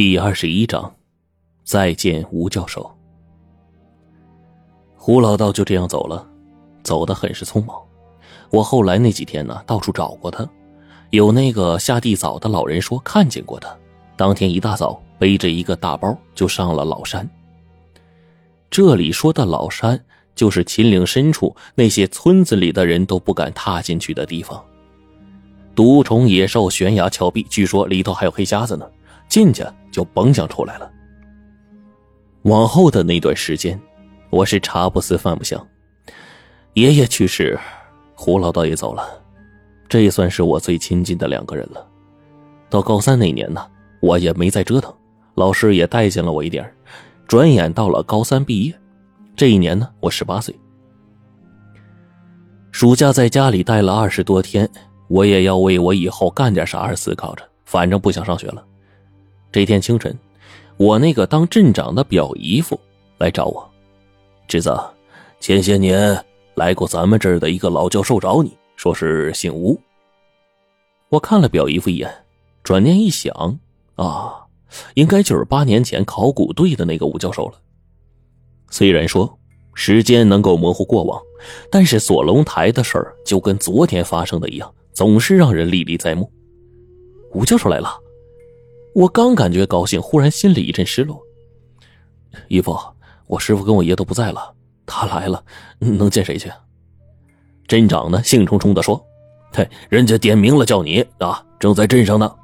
[0.00, 0.94] 第二十一章，
[1.64, 2.88] 再见吴教授。
[4.94, 6.24] 胡老道就这样走了，
[6.84, 7.76] 走得很是匆忙。
[8.50, 10.48] 我后来那几天呢，到处找过他，
[11.10, 13.76] 有那个下地早的老人说看见过他，
[14.14, 17.28] 当天一大早背着一个大包就上了老山。
[18.70, 20.00] 这里说的老山，
[20.36, 24.64] 就是秦岭深处那些村子里的人都不敢踏进去的地方。
[25.74, 28.88] 毒虫野兽、悬崖峭壁，据说里头还有黑瞎子呢。
[29.28, 30.90] 进去就甭想出来了。
[32.42, 33.78] 往后的那段时间，
[34.30, 35.66] 我是茶不思饭不想。
[36.74, 37.58] 爷爷去世，
[38.14, 39.06] 胡老道也走了，
[39.88, 41.84] 这也算是我最亲近的两个人了。
[42.70, 43.66] 到高三那年呢，
[44.00, 44.94] 我也没再折腾，
[45.34, 46.70] 老师也待见了我一点。
[47.26, 48.74] 转眼到了高三毕业，
[49.34, 50.54] 这一年呢，我十八岁。
[52.70, 54.68] 暑假在家里待了二十多天，
[55.08, 58.64] 我也要为我以后干点啥而思考着，反正不想上学了。
[59.50, 60.16] 这天清晨，
[60.76, 62.78] 我那个当镇长的表姨夫
[63.16, 63.68] 来找我，
[64.46, 64.78] 侄子，
[65.40, 66.22] 前些年
[66.54, 69.80] 来过咱们这儿的一个老教授找你，说是姓吴。
[71.08, 72.12] 我看了表姨夫一眼，
[72.62, 73.58] 转念一想，
[73.94, 74.44] 啊，
[74.94, 77.54] 应该就是八年前考古队的那个吴教授了。
[78.70, 79.38] 虽然说
[79.72, 81.18] 时间能够模糊过往，
[81.70, 86.30] 但是锁龙台的事儿就跟昨天发生的一样，总是让人历历在目。
[87.32, 87.98] 吴教授来了。
[88.98, 91.22] 我刚感觉高兴，忽然心里一阵失落。
[92.48, 92.76] 姨父，
[93.28, 94.52] 我师傅跟我爷都不在了，
[94.84, 95.40] 他来了，
[95.78, 96.50] 能见谁去？
[97.68, 98.20] 镇长呢？
[98.24, 99.00] 兴冲冲的说
[99.54, 102.34] ：“嘿，人家点名了，叫你啊，正在镇上呢。”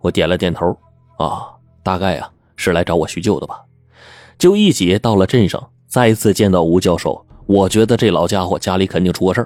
[0.00, 0.78] 我点了点头，
[1.18, 1.48] 啊，
[1.82, 3.60] 大概啊是来找我叙旧的吧。
[4.38, 9.44] 就一起到了镇上，再次见到吴教授，我觉得这老家伙家里肯定出过事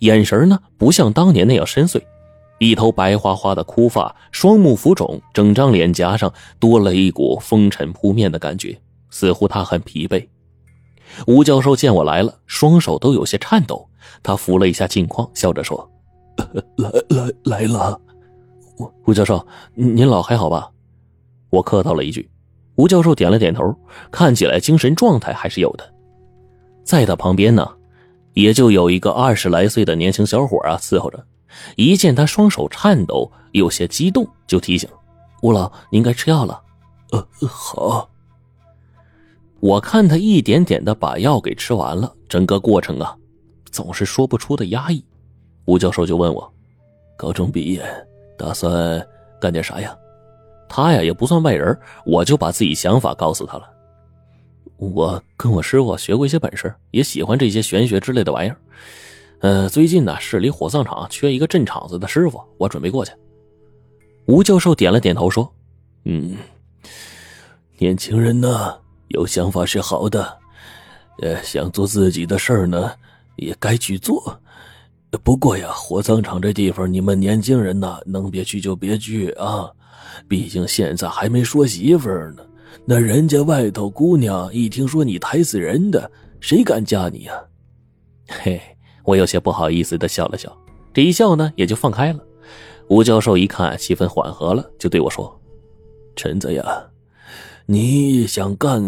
[0.00, 2.02] 眼神呢不像当年那样深邃。
[2.60, 10.28] 一头白花花的枯发，双目浮肿，整张脸颊上多了一股风尘扑面的感觉，似乎他很疲惫。
[11.26, 13.88] 吴教授见我来了，双手都有些颤抖。
[14.22, 15.90] 他扶了一下镜框，笑着说
[16.76, 17.98] ：“来来来了。”
[18.78, 19.44] 吴吴教授，
[19.74, 20.70] 您老还好吧？
[21.48, 22.28] 我客套了一句。
[22.76, 23.74] 吴教授点了点头，
[24.10, 25.94] 看起来精神状态还是有的。
[26.84, 27.66] 在他旁边呢，
[28.34, 31.24] 也就有一个二十来岁的年轻小伙啊伺候着。
[31.76, 34.88] 一见他双手颤抖，有些激动，就提醒
[35.42, 36.60] 吴老：“您该吃药了。
[37.12, 38.08] ”“呃，好。”
[39.60, 43.16] 我看他一点点的把药给吃完了，整个过程啊，
[43.70, 45.04] 总是说不出的压抑。
[45.66, 46.52] 吴教授就问我
[47.16, 47.84] ：“高中毕业，
[48.38, 49.06] 打算
[49.40, 49.96] 干点啥呀？”
[50.66, 53.68] 他呀也不算外人，我就把自己想法告诉他了。
[54.76, 58.56] 我跟我师傅学过一些本事，也喜欢这些玄学之类的玩意儿。
[59.40, 63.10] 呃，最近呢，市里火葬场缺一个镇场子的师傅，我准备过去。
[64.26, 65.50] 吴教授点了点头，说
[66.04, 66.36] ：“嗯，
[67.78, 68.78] 年轻人呢，
[69.08, 70.38] 有想法是好的，
[71.22, 72.92] 呃，想做自己的事儿呢，
[73.36, 74.38] 也该去做。
[75.24, 79.70] 不过呀，火葬场这地方，你们年轻人呢，能别去就别去啊。
[80.28, 82.46] 毕竟现在还没说媳妇呢，
[82.84, 87.42] 那人家外头姑娘一听说你抬死人的，谁敢嫁你呀？
[88.28, 88.60] 嘿。”
[89.10, 90.56] 我有些不好意思的笑了笑，
[90.94, 92.20] 这一笑呢，也就放开了。
[92.86, 95.36] 吴教授一看气氛缓和了，就对我说
[96.14, 96.64] ：“陈子呀，
[97.66, 98.80] 你想干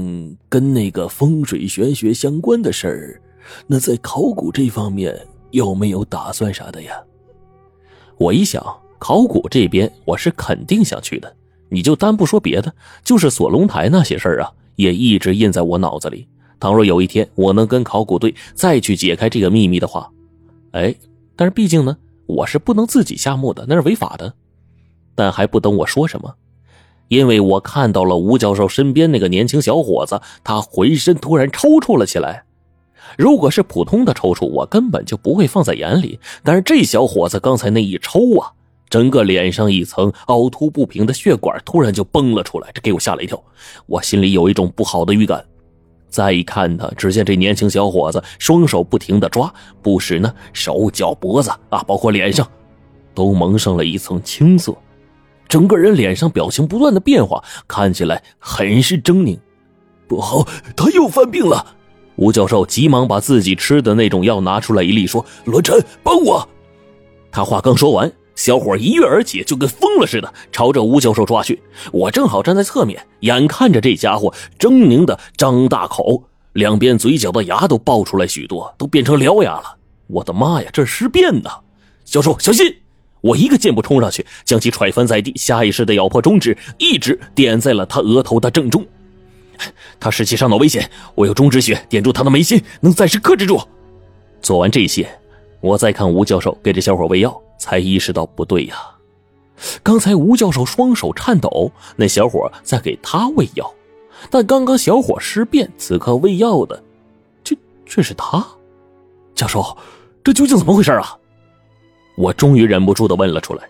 [0.48, 3.20] 跟那个风水玄学相关的事儿，
[3.66, 7.02] 那在考古这方面有没有打算啥的呀？”
[8.16, 8.64] 我一想，
[9.00, 11.34] 考古这边我是肯定想去的。
[11.68, 12.72] 你就单不说别的，
[13.02, 16.28] 就是锁龙台那些事儿啊，也一直印在我脑子里。
[16.62, 20.08] 倘若有一天我能跟考古队再去解开这个秘密的话，
[20.70, 20.94] 哎，
[21.34, 21.96] 但是毕竟呢，
[22.26, 24.32] 我是不能自己下墓的，那是违法的。
[25.16, 26.32] 但还不等我说什么，
[27.08, 32.44] 因为我看到了吴教授身边那个年轻小伙子，他浑身突然抽搐了起来。
[33.18, 36.20] 如果是普通的抽搐，我根本就不会放在眼里。
[36.44, 38.52] 但是这小伙子刚才那一抽啊，
[38.88, 43.42] 整个脸上一层凹凸不平的血管突然就崩了出来，这给我吓了一跳。
[43.86, 45.44] 我心里有一种不好的预感。
[46.12, 52.46] 再一看他，只见这年轻小伙子双手不停的抓，不时呢手脚脖子啊，包括脸上，
[53.14, 54.76] 都蒙上了一层青色，
[55.48, 59.38] 整个人脸上表情不断的变化，看起来很是狰狞。
[60.06, 61.74] 不好，他又犯病了！
[62.16, 66.46] 吴教授急忙把自己吃的那种药拿出来一粒，说：“罗晨，帮我！”
[67.32, 68.12] 他话刚说完。
[68.34, 71.62] 小伙一跃而起，就跟疯了似的，朝着吴教授抓去。
[71.92, 76.24] 我正好站在侧面，眼看着这家伙狰狞的张大口，
[76.54, 79.76] 两边嘴角的牙都爆出来许多，都变成獠牙了。
[80.08, 81.50] 我的妈呀，这是尸变呐！
[82.04, 82.74] 教授小心！
[83.20, 88.84] 我一个箭步冲上去，将其踹翻在地，下意识的咬破中指，一指点在了他额头的正中。
[90.00, 93.60] 他士气上到危险，我用中指血点住他的眉心，能暂时克制住。
[94.40, 95.08] 做完这些，
[95.62, 98.76] 我再看吴教授给这小伙喂药，才意识到不对呀。
[99.82, 103.72] 刚才吴教授双手颤抖，那小伙在给他喂药，
[104.28, 106.82] 但刚刚小伙尸变，此刻喂药的，
[107.44, 107.56] 却
[107.86, 108.44] 却是他。
[109.34, 109.76] 教授，
[110.22, 111.16] 这究竟怎么回事啊？
[112.16, 113.62] 我终于忍不住的问了出来。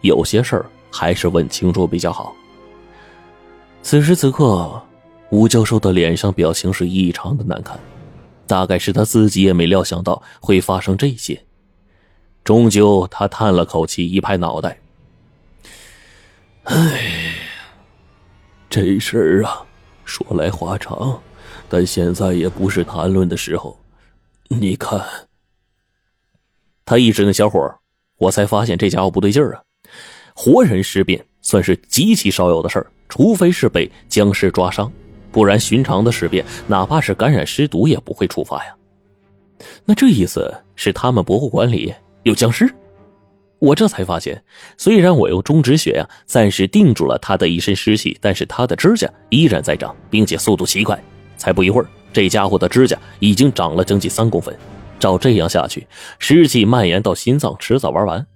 [0.00, 2.34] 有些事儿还是问清楚比较好。
[3.82, 4.80] 此时此刻。
[5.32, 7.78] 吴教授的脸上表情是异常的难看，
[8.50, 11.40] 大概是他自己也没料想到会发生这些。
[12.42, 14.80] 终究，他叹了口气，一拍脑袋
[16.66, 17.32] ：“哎，
[18.68, 19.62] 这事儿啊，
[20.04, 21.22] 说来话长，
[21.68, 23.78] 但现在也不是谈论的时候。
[24.48, 25.00] 你看，
[26.84, 27.72] 他一指那小伙
[28.18, 29.62] 我才发现这家伙不对劲儿啊！
[30.34, 34.90] 活人尸变算是极其少有的事儿，除非是被僵尸抓伤。”
[35.32, 38.74] 不然，寻常的尸变，哪怕是感染尸毒，也不会触发呀。
[39.84, 42.72] 那这意思是他们博物馆里有僵尸？
[43.58, 44.42] 我这才发现，
[44.78, 50.98] 虽然我用中指血呀暂时定住了他的一身尸气，但是他的指甲依然在长，并且速度奇快。
[51.36, 54.56] 才不一会儿，这家伙的指甲已经长了将近三公分。
[54.98, 55.86] 照这样下去，
[56.18, 58.26] 尸气蔓延到心脏，迟早玩完。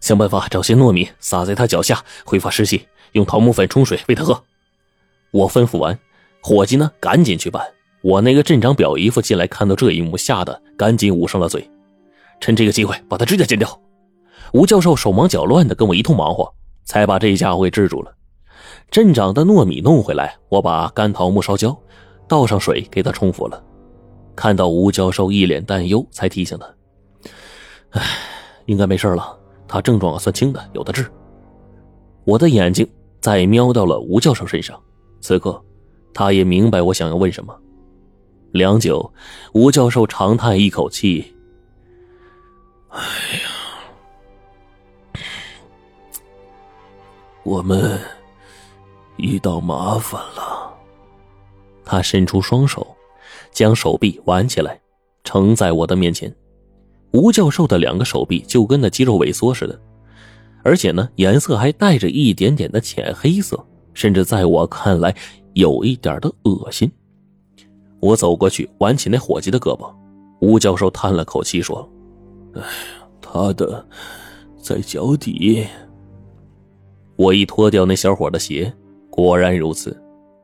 [0.00, 4.42] 想办法找些糯米撒在他脚下，挥发尸气，用桃木粉冲水喂他喝。
[5.32, 5.98] 我吩咐完，
[6.42, 7.66] 伙计呢，赶紧去办。
[8.02, 11.68] 我那个镇长表姨夫进来，看到这一幕，吓得赶紧捂上了嘴。
[12.38, 13.80] 趁这个机会把他指甲剪掉。
[14.52, 16.52] 吴教授手忙脚乱的跟我一通忙活，
[16.84, 18.14] 才把这家伙给治住了。
[18.90, 21.74] 镇长的糯米弄回来，我把干桃木烧焦，
[22.28, 23.64] 倒上水给他冲服了。
[24.36, 26.66] 看到吴教授一脸担忧，才提醒他
[27.98, 28.02] ：“哎，
[28.66, 29.34] 应该没事了，
[29.66, 31.10] 他症状算轻的，有的治。”
[32.24, 32.86] 我的眼睛
[33.20, 34.78] 再瞄到了吴教授身上。
[35.22, 35.64] 此刻，
[36.12, 37.58] 他也明白我想要问什么。
[38.50, 39.10] 良久，
[39.54, 41.34] 吴教授长叹一口气
[42.90, 43.00] ：“哎
[45.14, 45.20] 呀，
[47.44, 47.98] 我们
[49.16, 50.70] 遇到麻烦了。”
[51.84, 52.84] 他伸出双手，
[53.52, 54.78] 将手臂挽起来，
[55.24, 56.34] 撑在我的面前。
[57.12, 59.80] 吴教授的两个手臂就跟那肌肉萎缩似的，
[60.64, 63.64] 而且呢，颜色还带着一点点的浅黑色。
[63.94, 65.14] 甚至在我看来，
[65.54, 66.90] 有一点的恶心。
[68.00, 69.92] 我走过去，挽起那伙计的胳膊。
[70.40, 71.88] 吴教授叹了口气说
[72.54, 72.66] ：“哎呀，
[73.20, 73.86] 他的
[74.60, 75.66] 在脚底。”
[77.14, 78.72] 我一脱掉那小伙的鞋，
[79.08, 79.96] 果然如此。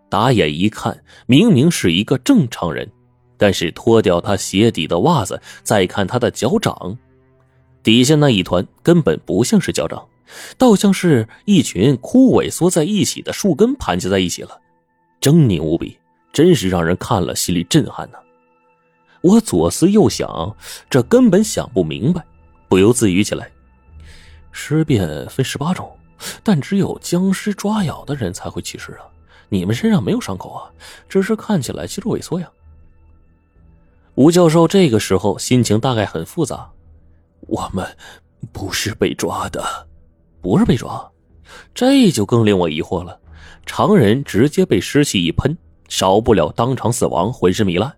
[0.09, 2.89] 打眼一看，明明是一个正常人，
[3.37, 6.97] 但是脱掉他鞋底的袜子，再看他的脚掌，
[7.83, 10.07] 底下那一团根本不像是脚掌。
[10.57, 14.61] 倒像是一群枯萎缩在一起的树根盘结在一起了，
[15.21, 15.99] 狰狞无比，
[16.33, 18.19] 真是让人看了心里震撼呢。
[19.21, 20.57] 我左思右想，
[20.89, 22.25] 这根本想不明白，
[22.69, 23.51] 不由自语起来：
[24.53, 25.91] 尸变分十八种，
[26.43, 29.07] 但只有僵尸抓咬的人才会起尸啊！
[29.49, 30.71] 你们身上没有伤口啊，
[31.09, 32.49] 只是看起来肌肉萎缩呀。
[34.15, 36.71] 吴教授这个时候心情大概很复杂，
[37.41, 37.97] 我们
[38.53, 39.88] 不是被抓的。
[40.41, 41.11] 不是被抓，
[41.75, 43.19] 这就更令我疑惑了。
[43.67, 45.57] 常人直接被尸气一喷，
[45.89, 47.93] 少不了当场死亡，浑身糜烂。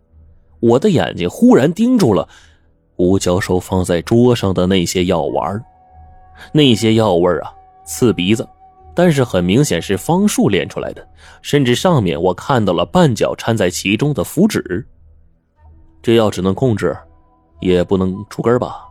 [0.61, 2.29] 我的眼睛忽然盯住了
[2.97, 5.65] 吴教授放在桌上的那些药丸
[6.53, 7.53] 那些药味啊，
[7.85, 8.47] 刺鼻子，
[8.95, 11.07] 但是很明显是方术炼出来的，
[11.41, 14.87] 甚至上面我看到了半角掺在其中的符纸。
[16.03, 16.97] 这药只能控制，
[17.61, 18.85] 也不能除根吧？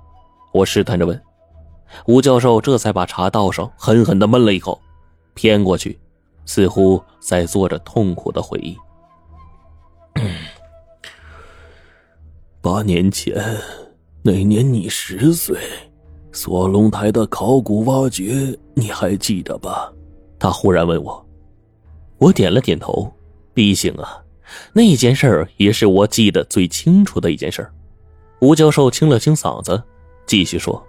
[0.54, 1.22] 我试探着问。
[2.06, 4.80] 吴教授这才把茶倒上，狠狠的闷了一口，
[5.34, 6.00] 偏过去，
[6.46, 8.78] 似乎在做着痛苦的回忆。
[12.62, 13.42] 八年前，
[14.22, 15.58] 那年你十岁，
[16.32, 19.92] 锁龙台的考古挖掘，你还记得吧？
[20.38, 21.26] 他忽然问我，
[22.18, 23.12] 我点了点头。
[23.54, 24.24] 毕竟啊，
[24.72, 27.70] 那件事儿也是我记得最清楚的一件事。
[28.40, 29.82] 吴教授清了清嗓子，
[30.26, 30.82] 继续说。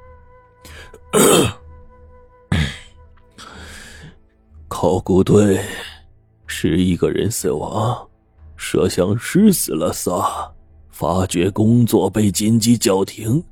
[4.69, 5.59] 考古队
[6.47, 8.09] 十一个人死亡，
[8.57, 10.49] 摄像师死了仨，
[10.90, 13.43] 发掘工作被紧急叫停。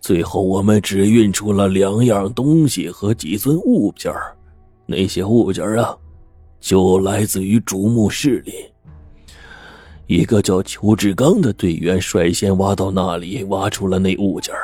[0.00, 4.12] 最后，我们只运出了两样东西和几尊物件
[4.84, 5.96] 那些物件啊，
[6.60, 8.52] 就来自于主墓室里。
[10.06, 14.54] 一个叫邱志刚的队员率先挖到那里，挖出了那物件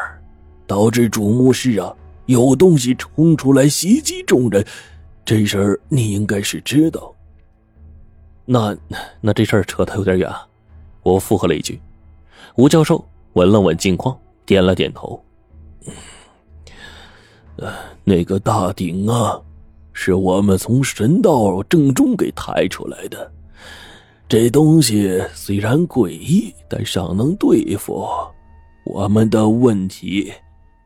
[0.67, 1.95] 导致主墓室啊。
[2.27, 4.65] 有东西冲出来袭击众人，
[5.25, 7.15] 这事儿你应该是知道。
[8.47, 8.77] 那
[9.21, 10.31] 那这事儿扯得有点远，
[11.03, 11.81] 我附和了一句。
[12.57, 13.05] 吴教授
[13.35, 14.17] 稳了稳镜框，
[14.47, 15.23] 点了点头。
[17.57, 17.73] 呃，
[18.05, 19.41] 那个大鼎啊，
[19.93, 23.31] 是我们从神道正中给抬出来的。
[24.29, 28.07] 这东西虽然诡异，但尚能对付。
[28.85, 30.33] 我们的问题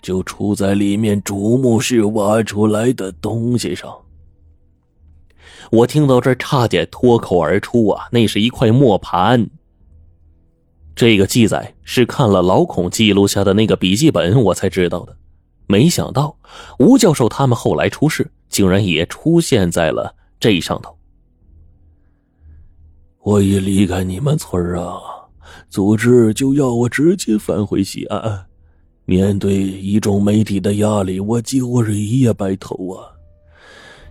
[0.01, 3.95] 就出在里面主墓室挖出来的东西上。
[5.71, 8.09] 我听到这差点脱口而出啊！
[8.11, 9.51] 那是一块磨盘。
[10.95, 15.17] 这个记载是看了老孔记录下的那个笔记本，我才知道的。
[15.67, 16.35] 没想到
[16.79, 20.97] 吴教授他们后来出事，竟然也出现在了这上头。
[23.21, 24.99] 我一离开你们村啊，
[25.69, 28.48] 组织就要我直接返回西安。
[29.09, 33.09] 面对一众媒体的压力，我几乎是一夜白头啊！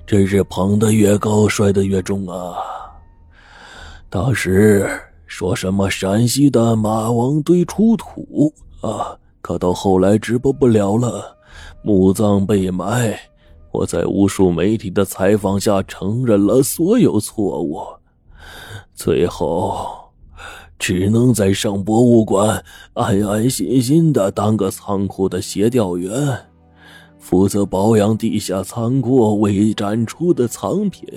[0.07, 2.55] 真是捧得越高，摔得越重啊！
[4.09, 4.89] 当时
[5.27, 8.51] 说什么陕西的马王堆出土
[8.81, 11.37] 啊，可到后来直播不了了。
[11.83, 13.15] 墓葬被埋，
[13.71, 17.81] 我在无数媒体的采访下承认了所有错误，
[18.95, 20.06] 最后
[20.79, 26.11] 只能在上博物馆安安心心的当个仓库的协调员，
[27.19, 31.07] 负责保养地下仓库未展出的藏品。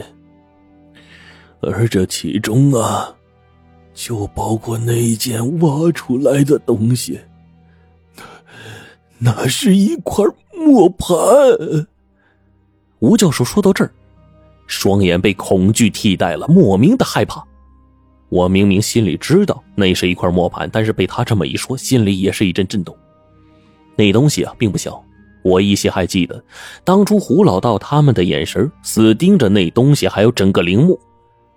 [1.61, 3.15] 而这其中啊，
[3.93, 7.21] 就包括那件挖出来的东西，
[9.19, 10.25] 那是一块。
[10.63, 11.17] 磨盘，
[12.99, 13.91] 吴教授说到这儿，
[14.67, 17.43] 双眼被恐惧替代了，莫名的害怕。
[18.31, 22.97] 我明明心里知道那是一块磨盘，但是被他这么一说，心里也是一阵震动。
[23.97, 25.05] 那东西啊，并不小。
[25.43, 26.43] 我依稀还记得，
[26.85, 30.99] 当初胡老道他们的眼神死盯着那东西，还有整个陵墓。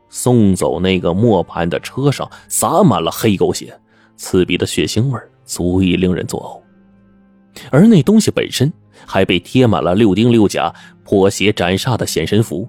[0.10, 3.78] 送走那个磨盘的车上洒满了黑狗血，
[4.16, 7.62] 刺鼻的血腥味足以令人作呕。
[7.72, 8.72] 而那东西本身
[9.06, 12.68] 还被贴满了六丁六甲、破邪斩煞的显神符。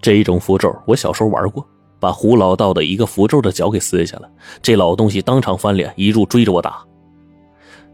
[0.00, 1.66] 这种符咒我小时候玩过，
[2.00, 4.28] 把胡老道的一个符咒的脚给撕下了，
[4.60, 6.82] 这老东西当场翻脸，一路追着我打，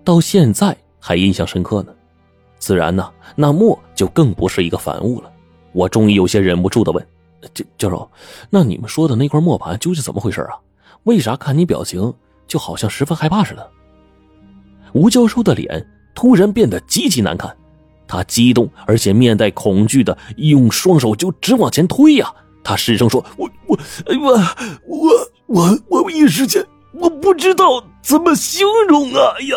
[0.04, 1.92] 到现在还印象深刻呢。
[2.58, 5.30] 自然呢，那墨就更不是一个凡物了。
[5.72, 7.06] 我终于有些忍不住的问
[7.52, 8.10] ：“教教授，
[8.48, 10.56] 那你们说的那块墨盘究竟怎么回事啊？
[11.02, 12.14] 为啥看你表情
[12.46, 13.70] 就好像十分害怕似的？”
[14.94, 15.86] 吴教授的脸。
[16.14, 17.54] 突然变得极其难看，
[18.08, 22.34] 他激动而且面带恐惧的用双手就直往前推呀！
[22.66, 23.78] 他失声说：“我我
[24.18, 24.32] 我
[25.46, 27.64] 我我我一时间我不知道
[28.02, 29.38] 怎么形容啊！
[29.49, 29.56] 呀！”